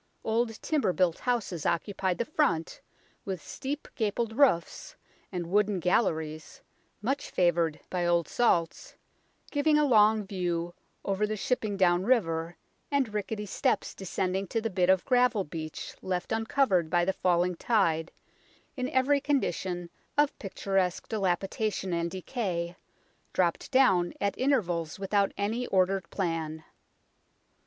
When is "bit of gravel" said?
14.71-15.43